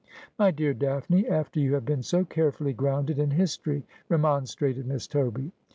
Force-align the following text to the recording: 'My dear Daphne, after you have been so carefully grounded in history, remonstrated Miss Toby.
'My 0.39 0.49
dear 0.49 0.73
Daphne, 0.73 1.27
after 1.27 1.59
you 1.59 1.75
have 1.75 1.85
been 1.85 2.01
so 2.01 2.25
carefully 2.25 2.73
grounded 2.73 3.19
in 3.19 3.29
history, 3.29 3.83
remonstrated 4.09 4.87
Miss 4.87 5.05
Toby. 5.05 5.51